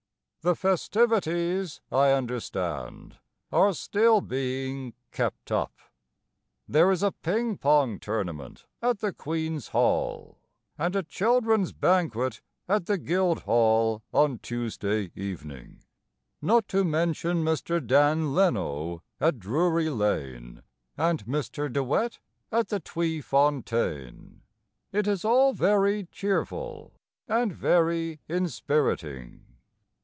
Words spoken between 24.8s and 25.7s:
It is all